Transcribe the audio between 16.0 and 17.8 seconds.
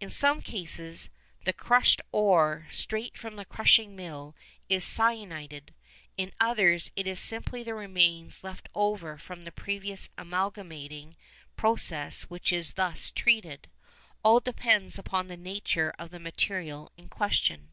the material in question.